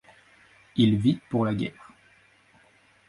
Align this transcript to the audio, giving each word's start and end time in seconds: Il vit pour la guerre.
Il 0.77 0.97
vit 0.97 1.19
pour 1.29 1.45
la 1.45 1.53
guerre. 1.53 1.91